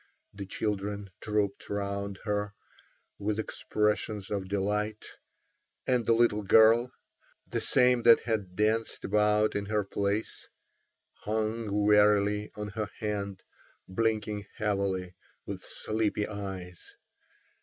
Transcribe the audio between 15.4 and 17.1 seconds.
with sleepy eyes.